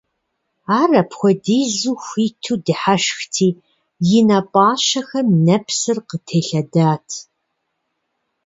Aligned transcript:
Ар 0.79 0.91
апхуэдизу 1.01 1.95
хуиту 2.05 2.55
дыхьэшхти, 2.65 3.47
и 4.17 4.19
нэ 4.27 4.39
пӀащэхэм 4.51 5.27
нэпсыр 5.45 5.97
къытелъэдат. 6.09 7.07